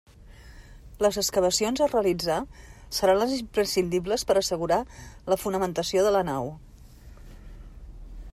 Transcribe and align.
Les 1.05 1.19
excavacions 1.21 1.83
a 1.85 1.89
realitzar 1.91 2.37
seran 3.01 3.19
les 3.19 3.35
imprescindibles 3.37 4.25
per 4.31 4.39
a 4.39 4.43
assegurar 4.45 4.81
la 5.35 5.39
fonamentació 5.45 6.09
de 6.09 6.19
la 6.19 6.25
nau. 6.33 6.53